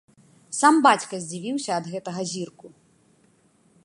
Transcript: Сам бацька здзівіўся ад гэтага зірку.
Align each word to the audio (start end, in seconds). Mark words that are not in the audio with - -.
Сам 0.59 0.75
бацька 0.85 1.19
здзівіўся 1.25 1.71
ад 1.81 1.85
гэтага 1.93 2.21
зірку. 2.31 2.67